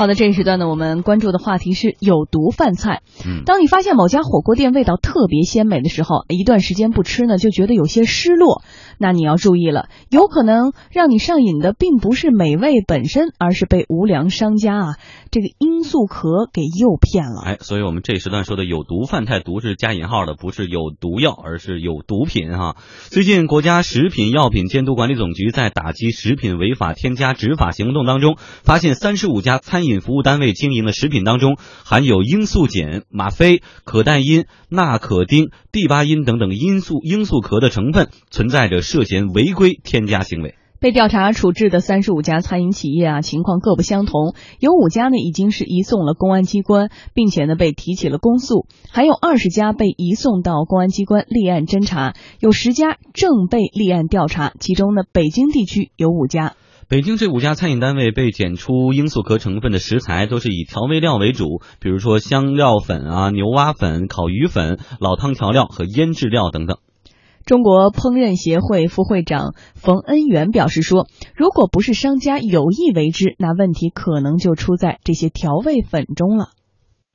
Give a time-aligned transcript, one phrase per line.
[0.00, 3.02] 好的，这一时段呢，我们关注的话题是有毒饭菜。
[3.26, 8.62] 嗯，当你发现某家火锅店味道特别鲜美的时候，一段时间不吃呢，就觉得有些失落。
[8.96, 14.86] 那你要注意了，有可能让你上瘾的并不是美味本身，而是被无良商家啊
[15.30, 17.42] 这个罂粟壳给诱骗了。
[17.44, 22.76] 哎，所以我们这一时段说的有毒饭菜，毒是加引号的，不是有毒药，而是有毒品哈。
[23.10, 40.54] 最近，国家食品药品监督管理总局在打击食品违法添加执法行动当中，发现三十五家餐饮服务单位经营的食品当中含有罂粟碱、吗啡、可待因、纳可丁、地巴因等等罂粟罂粟壳的成分，存在着涉嫌违规添加行为。
[40.78, 44.34] 被调查处置的三十五家餐饮企业啊，情况各不相同。
[44.60, 54.54] 有五家呢已经是移送了公安机关，并且呢被提起了公诉；还有二十家被移送到公安机关立案侦查，有十家正被立案调查。
[54.58, 56.54] 其中呢，北京地区有五家。
[56.90, 66.78] 北京这五家餐饮单位被检出罂粟壳成分的食材都是以调味料为主，比如说香料粉啊、牛蛙粉、烤鱼粉、老汤调料和腌制料等等。
[67.46, 76.46] 中国烹饪协会副会长冯恩元表示说：“如果不是商家有意为之，那问题可能就出在这些调味粉中了。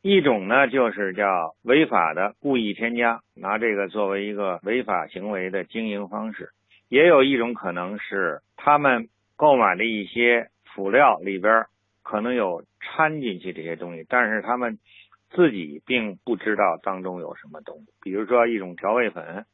[0.01, 1.25] 一种呢，就是叫
[1.63, 6.45] 违法的故意添加，拿这个作为一个违法行为的经营方式；
[6.87, 11.65] 也有一种可能是他们购买的一些辅料里边
[12.03, 14.79] 可能有掺进去这些东西，但是他们
[15.29, 19.45] 自己并不知道当中有什么东西，比如说一种调味粉。”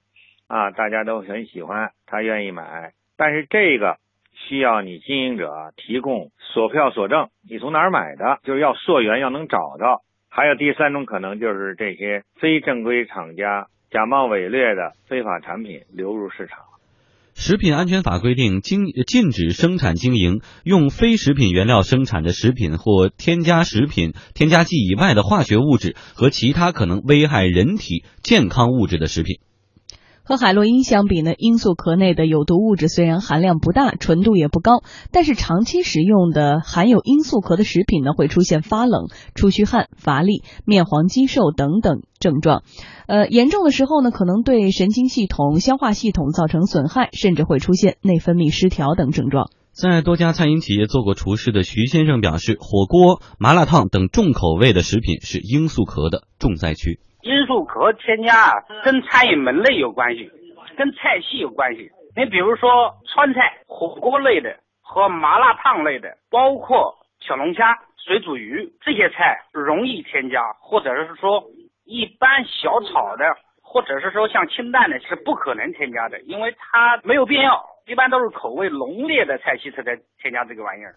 [0.52, 4.00] 啊，大家都很喜欢，他愿意买，但是这个
[4.34, 10.02] 需要你经营者提供索票索证，你从哪儿买的，就是要溯源，要能找到。
[10.30, 16.59] 还有第三种可能，就是这些非正规厂家假冒伪劣的非法产品流入市场。
[17.42, 29.40] 食品安全法规定，经禁止生产经营用非食品原料生产的食品或添加食品添加剂以外的化学物质和其他可能危害人体健康物质的食品。
[30.24, 42.64] 和海洛因相比呢，罂粟壳内的有毒物质虽然含量不大，纯度也不高，但是长期食用的含有罂粟壳的食品呢，会出现发冷、出虚汗、乏力、面黄肌瘦等等症状。
[43.08, 49.50] 呃，严重的时候呢，可能对神经系统、消化系统造成损害，甚至会出现内分泌失调等症状。
[49.74, 57.00] 在多家餐饮企业做过厨师的徐先生表示，火锅、麻辣烫等重口味的食品是罂粟壳的重灾区。
[57.24, 60.30] 罂粟壳添加啊，跟餐饮门类有关系，
[60.78, 61.90] 跟菜系有关系。
[62.16, 71.44] 你比如说川菜、火锅类的和麻辣烫类的，包括小龙虾、水煮鱼这些菜容易添加，或者是说
[71.86, 73.26] 一般小炒的，
[73.62, 77.64] 或者是说像清淡的，是不可能添加的，因为它没有必要。
[77.88, 80.96] 一般都是口味浓烈的菜系才在添加这个玩意儿。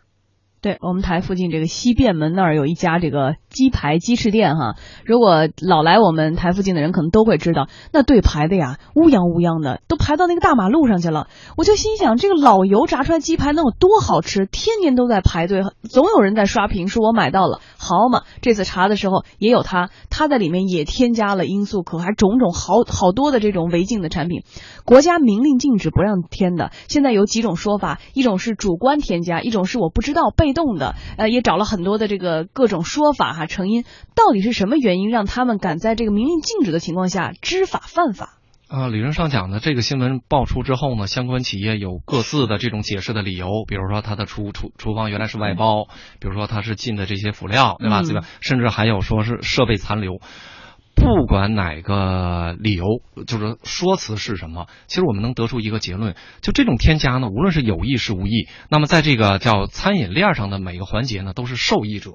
[0.64, 11.28] 对我们台附近这个西便门那儿有一家这个鸡排鸡翅店哈，如果老来我们台附近的人可能都会知道，那队排的呀乌泱乌泱的，都排到那个大马路上去了。
[11.58, 14.46] 我就心想，这个老油炸出来鸡排能有多好吃？
[14.46, 17.60] 天天都在排队，总有人在刷屏说我买到了。
[17.76, 24.44] 好嘛，这次查的时候也有他，他在里面也添加了罂粟壳，还种种好好多的这种违禁的产品。
[24.86, 30.53] 国家明令禁止不让添的，现在有几种说法，一种是主观添加，一种是我不知道被。
[30.54, 33.84] 动的，呃，也找了很多的这个各种说法哈，成因
[34.14, 38.38] 到底是什么原因让他们敢在这个明令禁止的情况下知法犯法？
[38.66, 45.84] 啊，理论上讲呢，这个新闻爆出之后呢，相关企业有各自的这种解释的理由，比如说他的厨厨厨房原来是外包，
[46.18, 48.02] 比如说他是进的这些辅料，对吧？
[48.02, 48.22] 对吧？
[48.40, 50.18] 甚至还有说是设备残留。
[51.04, 52.86] 不管哪个理由，
[53.26, 62.12] 就是说辞是什么，其实我们能得出一个结论：就这种添加呢，无论是有意是无意，那么在这个叫餐饮链上的每个环节呢，都是受益者。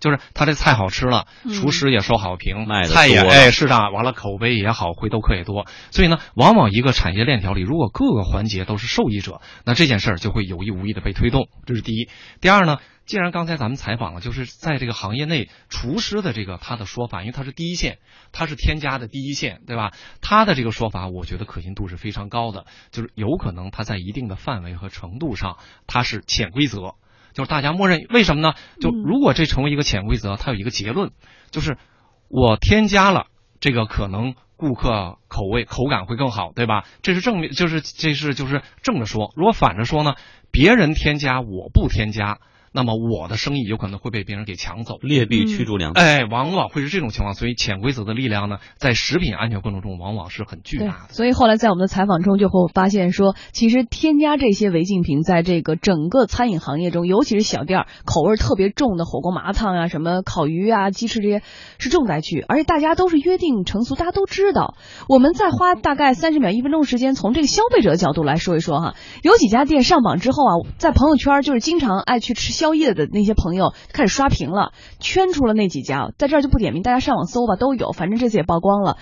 [0.00, 5.66] 就是他这菜好吃了，厨师也收好评，菜也哎是的，完了口碑也好，回头客也多。
[5.90, 11.48] 所以呢，往往一个产业链条里，如果各个环节都是受益者，那这件事儿就会有意无意的被推动。
[11.66, 12.08] 这是第一。
[12.40, 12.78] 第二呢？
[13.06, 17.96] 既然刚才咱们采访了，就是在这个行业内厨师的这个他的说法，因为他是第一线，
[18.32, 19.94] 他是添加的第一线，对吧？
[20.20, 25.56] 他的这个说法，我觉得可信度是非常高的，就是有可能他在一定的范围和程度上，
[25.86, 26.96] 他是潜规则，
[27.38, 28.04] 就是大家默认。
[28.10, 28.54] 为什么呢？
[28.80, 31.12] 就如果这成为一个潜规则，它有一个结论，
[31.52, 31.78] 就是
[32.26, 33.26] 我添加了
[33.60, 36.84] 这个，可能顾客口味口感会更好，对吧？
[37.00, 39.32] 这是正面，就是这是就是正着说。
[39.36, 40.16] 如果反着说呢？
[40.50, 42.40] 别人添加，我不添加。
[42.72, 45.92] 那么我的生意有可能会被别人给抢走，劣币驱逐良。
[45.92, 51.14] 哎，往往会是这种情况，所以潜规则的力量呢，在食品安全过程中往往是很巨大的。
[51.14, 61.42] 所以后来在我们的采访中就会发现说，其实添加这些违禁品在这个整个餐饮行业中，尤其是小店儿，口味特别重的火锅麻辣烫啊、什么烤鱼啊、鸡翅这些
[61.78, 64.74] 是重灾区，而且大家都是约定成俗，大家都知道。
[65.08, 78.96] 我们再花大概三十秒、一分钟时间，从这个消费者的角度来说一说哈，有几家店上榜之后啊，在朋友圈就是经常爱去吃宵夜的那些朋友开始刷屏了，圈出了那几家，在这儿就不点名，大家上网搜吧，都有，反正这次也曝光了。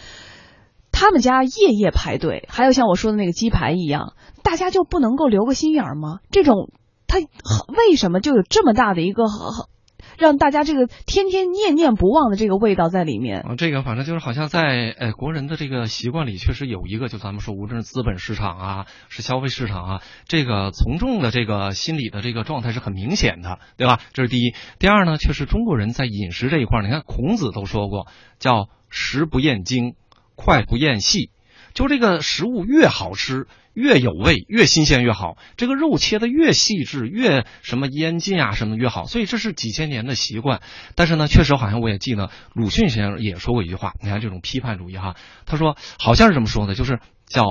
[0.93, 4.13] 他们家夜夜排队，还有像我说的那个鸡排一样，
[4.43, 6.19] 大家就不能够留个心眼儿吗？
[6.31, 6.71] 这种
[7.07, 9.25] 他为什么就有这么大的一个
[10.19, 13.41] 让大家这个天天念念不忘的这个味道在里面？
[13.41, 24.01] 啊，这个反正就是好像在呃国人的这个习惯里，确实有一个，就咱们说，无论是资本市场啊，是消费市场啊，这个从众的这个心理的这个状态是很明显的，对吧？
[24.13, 24.55] 这是第一。
[24.79, 28.07] 第二呢，确实中国人在饮食这一块，你看孔子都说过，
[28.39, 29.95] 叫食不厌精。
[30.39, 31.31] 快不厌细，
[31.77, 35.37] 就这个食物越好吃，越有味，越新鲜越好。
[35.59, 39.05] 这个肉切的越细致，越什么腌制啊什么越好。
[39.05, 40.63] 所以这是几千年的习惯。
[40.95, 47.45] 但是呢，确实好像我也记得鲁迅先生也说过一句话，你看这种批判主义哈，他说好像是这么说的，就是叫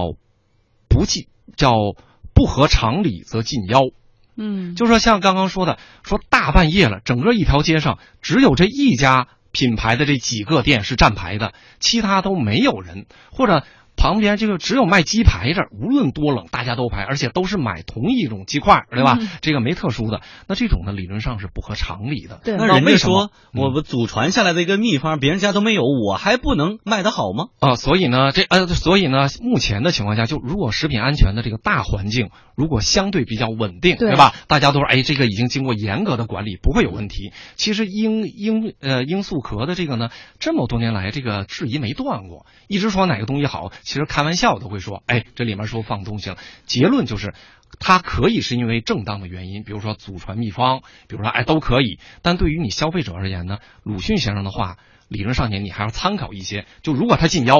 [0.90, 1.72] 不进叫
[2.34, 3.82] 不合常理则进妖。
[4.36, 9.28] 嗯，就说像刚刚说的，说大半夜了，整个一条街上只有这一家。
[9.52, 13.64] 品牌的这几个店是站牌的，其他都没有人，或者
[13.96, 19.18] 旁边这个只有卖鸡排这儿，无论多冷，大家都排，而且都是买同一种鸡块，对吧？
[19.42, 22.40] 这个没特殊的，那这种呢，理论上是不合常理的。
[22.44, 27.46] 对，那人家说我们祖传下来的一个秘方，别人家都没有，我还不能卖得好吗？
[27.60, 34.34] 啊，所以呢，这呃，所以呢，目前的情况下，就如果食品安全的这个大环境如果相对比较稳定，对吧？
[34.48, 37.32] 大家都说，哎，这个已经经过严格的管理，不会有问题。
[37.56, 40.10] 其实罂罂呃罂粟壳的这个呢，
[40.40, 46.38] 这么多年来这个质疑没断过，一直说哪个东西好，其实开玩笑都会说，哎，这里面是不是放东西了？
[46.66, 47.34] 结论就是，
[47.80, 52.00] 它可以是因为正当的原因，比如说祖传秘方，比如说哎都可以。
[52.24, 54.78] 但对于你消费者而言呢，鲁迅先生的话，
[55.08, 56.66] 理论上讲你还要参考一些。
[56.82, 57.60] 就如果他进妖。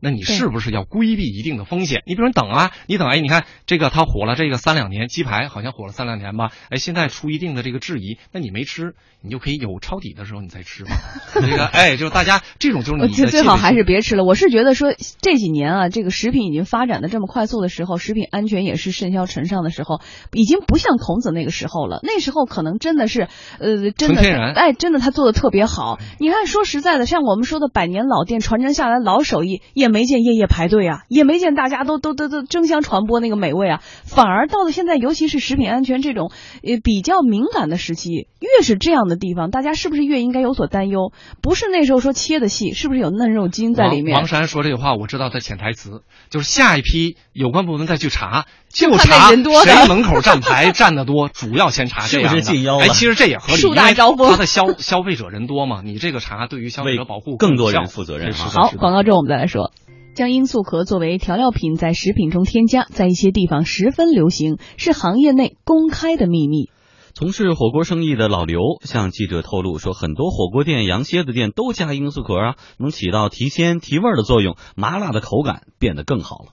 [0.00, 2.02] 那你是不是要规避一定的风险？
[2.06, 6.52] 你比如等啊，你等哎，你看这个它火了这个三两年，鸡排好像火了三两年吧？
[6.70, 10.90] 哎，现在出一定的这个质疑，那你没吃，你就可以有抄底的时候你再吃嘛。
[11.34, 14.22] 这个哎，就是大家这种就是你的最好还是别吃了。
[14.22, 20.00] 我是觉得说这几年啊，这个食品已经发展的这么快速的时候，食品安全也是甚嚣尘上的时候，
[20.32, 21.98] 已经不像孔子那个时候了。
[22.04, 23.26] 那时候可能真的是
[23.58, 24.22] 呃，真的
[24.54, 25.98] 哎，真的他做的特别好。
[26.20, 29.87] 你看说实在的，像我们说的百年老店传承下来老手艺也。
[29.88, 36.30] 没见夜夜排队啊，也没见大家都都都都争相传播那个美味啊，反而到了现在，尤其是食品安全这种
[36.62, 41.12] 呃比较敏感的时期，越是这样的地方，大家是不是越应该有所担忧？
[41.42, 44.16] 不是那时候说切的细，是不是有嫩肉精在里面？
[44.16, 52.38] 王山说这个话，我知道他潜台词就是下一批有关部门再去查，就查谁门口站牌 站得多，主要先查这样的。
[52.80, 58.32] 哎，其实这也合理，树大招风他的消消费者人多嘛，你这个查对于消费者保护更多人负责任。
[58.32, 59.72] 好，广告之后我们再来说。
[60.18, 66.70] 将罂粟壳作为调料品在食品中添加，在一些地方十分流行，是行业内公开的秘密。
[67.14, 76.46] 从事火锅生意的老刘向记者透露说，很多火锅店、羊蝎子店都加罂粟壳啊，能起到提鲜提味的作用，麻辣的口感变得更好了。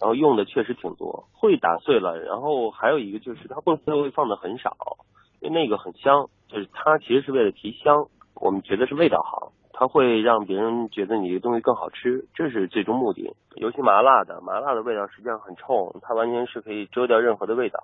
[0.00, 2.16] 然后用的确实挺多，会打碎了。
[2.16, 4.96] 然后还有一个就是它凤丝会放的很少，
[5.42, 8.08] 因为那个很香，就是它其实是为了提香，
[8.40, 9.52] 我们觉得是味道好。
[9.80, 13.34] 它会让别人觉得你的东西更好吃，这是最终目的。
[13.54, 17.82] 尤其麻辣的，麻辣的味道实际上很冲，它完全是可以遮掉任何的味道，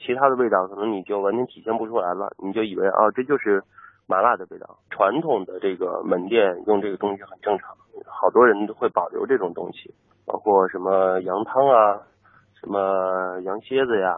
[0.00, 3.62] 其他的味道可能你就完全体现不出来了，你就以为啊这就是
[4.06, 4.78] 麻辣的味道。
[4.88, 7.76] 传统的这个门店用这个东西很正常，
[8.06, 9.92] 好多人都会保留这种东西，
[10.24, 12.00] 包括什么羊汤啊，
[12.58, 14.16] 什么羊蝎子呀。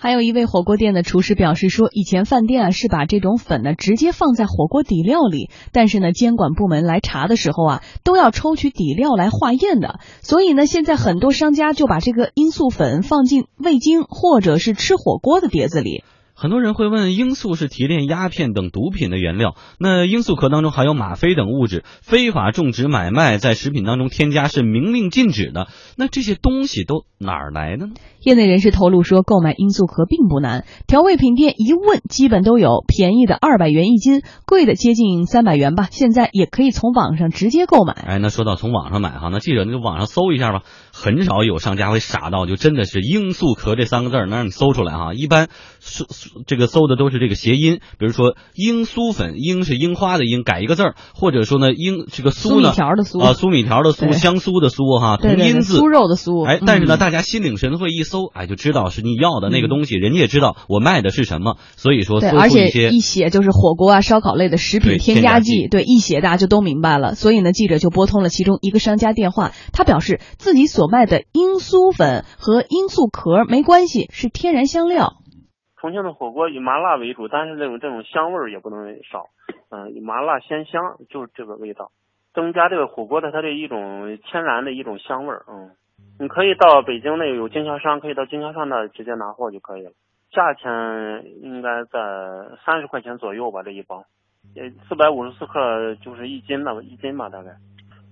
[0.00, 16.04] 还有一位火锅店的厨师表示说，以前饭店啊是把这种粉呢直接放在火锅底料里，但是呢监管部门来查的时候啊都要抽取底料来化验的，所以呢现在很多商家就把这个罂粟粉放进味精或者是吃火锅的碟子里。
[16.40, 25.66] 很多人会问，罂粟是提炼鸦片等毒品的原料，那罂粟壳当中含有吗啡等物质，非法种植买卖在食品当中添加是明令禁止的。
[25.96, 27.94] 那这些东西都哪儿来的呢？
[28.28, 35.88] 业内人士透露说，购买罂粟壳并不难，调味品店一问，基本都有，便宜的二百元一斤，贵的接近三百元吧。
[35.90, 37.94] 现在也可以从网上直接购买。
[37.94, 40.60] 哎，那说到从网上买哈，那记者那就网上搜一下吧。
[40.92, 45.14] 很少有商家会傻到就真的是罂粟壳这三个字能让你搜出来哈。
[45.14, 45.48] 一般
[45.80, 46.04] 搜
[46.46, 55.78] 这个搜的都是这个谐音，比如说罂粟粉，罂是樱花的罂，改一个字儿，或者说呢罂这个酥呢米条的酥啊酥米条的对酥，香酥的酥哈，同音字。
[55.78, 67.14] 酥肉的酥哎，但是呢，嗯大家心领神会一搜，哎，就知道是你要的那个嗯东西，人家也知道我卖的是什么，所以说对，搜而且出一些一写就是火锅啊、烧烤类的食品添加剂剂，对，一写大家就都明白了。
[67.14, 75.14] 所以呢，记者就拨通了其中一个商家电话，他表示自己所卖的罂粟粉和罂粟壳没关系，是天然香料。
[75.80, 79.30] 重庆的火锅以麻辣为主，但是这种这种香味儿也不能少，
[79.70, 81.92] 嗯、以麻辣鲜香，就是这个味道，
[82.34, 85.70] 增加这个火锅的它的一种天然的一种香味儿，嗯，
[86.20, 89.92] 你可以到北京那个有经销商，可以到经销商那儿直接拿货就可以了，
[90.32, 91.98] 价钱应该在
[92.64, 94.04] 三十块钱左右吧，这一包，
[94.56, 97.50] 呃，四百五十四克就是一斤的一斤吧，大概。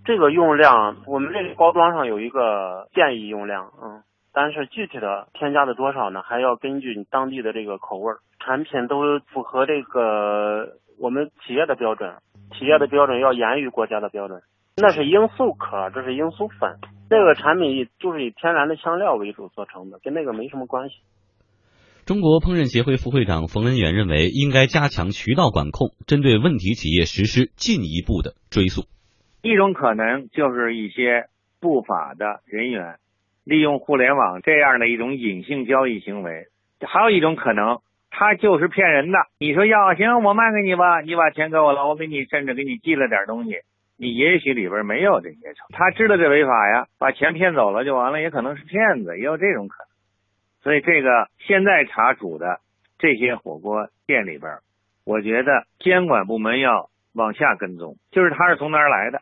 [0.04, 4.00] 这个用量，我们这个包装上有一个建议用量，嗯，
[4.32, 12.14] 但是具体的添加的多少呢，还要根据你当地的这个口味儿，产品都符合这个我们企业的标准，
[12.56, 14.40] 企业的标准要严于国家的标准。
[14.76, 20.96] 那是罂粟壳，这是罂粟粉，这个产品就是以天然的香料为主做成的，跟那个没什么关系。
[22.04, 28.86] 中国烹饪协会副会长冯恩远认为，应该加强渠道管控，针对问题企业实施进一步的追溯。
[29.42, 31.26] 一种可能就是一些
[31.60, 32.96] 不法的人员
[33.44, 36.46] 利用互联网这样的一种隐性交易行为，
[36.80, 37.78] 还有一种可能，
[38.10, 39.18] 他就是骗人的。
[39.38, 43.50] 你说要行，我卖给你吧，你把钱给我了，我给你甚至给你寄了点东西，
[43.98, 49.88] 你也许里边没有这些成，他知道这违法呀，把钱骗走了就完了，也可能是骗子，也有这种可能。
[50.62, 52.60] 所以这个现在查处的
[52.98, 54.58] 这些火锅店里边，
[55.04, 59.20] 我觉得监管部门要往下跟踪，就是他是从哪儿来的。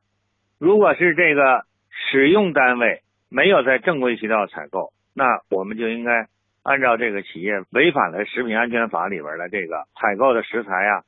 [0.58, 1.64] 如果是这个
[2.10, 6.26] 使用单位没有在正规渠道采购，那我们就应该
[6.64, 11.02] 按照这个企业违反了食品安全法里边的这个采购的食材啊，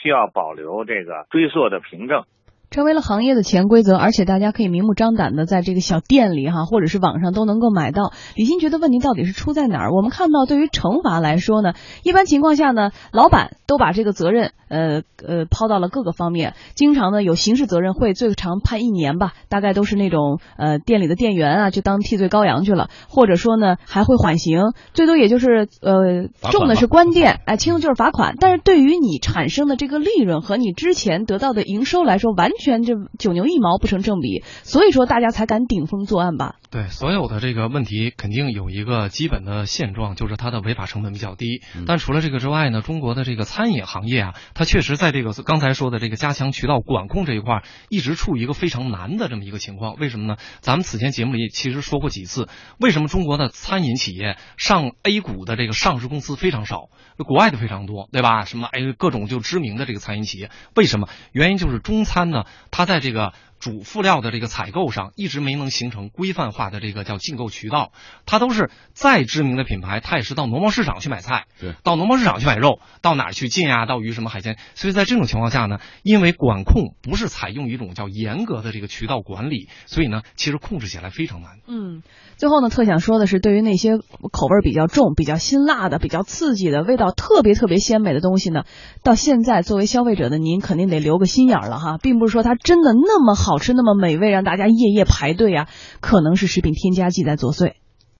[0.00, 2.24] 需要保留这个追溯的凭证。
[2.70, 8.12] 成为了行业的潜规则，而且大家可以明目张胆的在这个小店里哈，或者是网上都能够买到。
[8.36, 9.92] 李欣觉得问题到底是出在哪儿？
[9.92, 11.72] 我们看到，对于惩罚来说呢，
[12.04, 24.60] 一般情况下呢，老板都把这个责任呃呃抛到了各个方面，经常呢有刑事责任会最长判一年吧，大概都是那种呃店里的店员啊就当替罪羔羊去了，或者说呢还会缓刑，
[24.94, 28.36] 最多也就是呃重的是关店，哎轻的就是罚款。
[28.38, 36.56] 但是对于你产生的这个利润和你之前得到的营收来说，完全这九牛一毛不成正比，所以说大家才敢顶风作案吧。
[36.70, 41.62] 对，所有的这个问题肯定有一个基本的现状，就是它的违法成本比较低。
[41.74, 49.96] 嗯但除了这个之外呢，中国的这个餐饮行业啊，它确实在这个刚才说的这个加强渠道管控这一块，一直处于一个非常难的这么一个情况。
[49.96, 50.36] 为什么呢？
[50.60, 52.48] 咱们此前节目里其实说过几次，
[52.78, 58.44] 为什么中国的餐饮企业上 A 股的这个上市公司非常少，国外的非常多，对吧？
[58.44, 61.08] 什么哎各种就知名的这个餐饮企业，为什么？
[61.32, 67.92] 原因就是中餐呢，它在这个主辅料的这个采购上一直没能形成规范化的这个叫进购渠道，
[68.24, 73.84] 它都是再知名的品牌，它也是到农贸市场去买菜，对，到农贸市场去买肉，到哪儿去进啊？
[73.84, 74.56] 到鱼什么海鲜？
[74.74, 81.58] 所以在这种情况下呢，因为管控不是采用一种叫严格的这个渠道管理，所以呢，其实控制起来非常难。
[81.68, 82.02] 嗯，
[82.38, 88.64] 最后呢，特想说的是，对于那些口味比较重、比较辛辣的、比较刺激的、味道特别特别鲜美的东西呢，
[89.02, 95.68] 到现在作为消费者的您肯定得留个心眼儿了哈，并不是它真的那么好吃、那么美味，让大家夜夜排队啊，
[96.00, 97.74] 可能是食品添加剂在作祟。